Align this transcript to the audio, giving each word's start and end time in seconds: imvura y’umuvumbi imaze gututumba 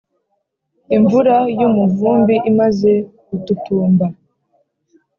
imvura 0.97 1.35
y’umuvumbi 1.59 2.35
imaze 2.51 2.91
gututumba 3.27 4.05